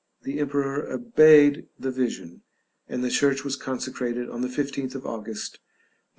The 0.23 0.39
emperor 0.39 0.91
obeyed 0.91 1.67
the 1.77 1.91
vision; 1.91 2.41
and 2.87 3.03
the 3.03 3.11
church 3.11 3.43
was 3.43 3.55
consecrated 3.55 4.31
on 4.31 4.41
the 4.41 4.47
15th 4.47 4.95
of 4.95 5.05
August, 5.05 5.59
957. 5.59 5.59